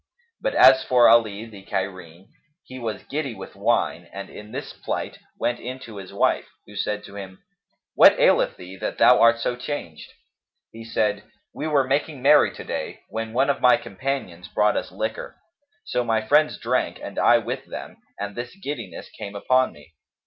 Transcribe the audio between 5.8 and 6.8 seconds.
to his wife, who